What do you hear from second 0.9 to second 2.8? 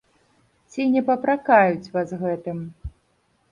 не папракаюць вас гэтым?